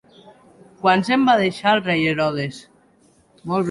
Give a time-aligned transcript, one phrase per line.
[0.85, 2.67] Quants en va deixar el rei Herodes!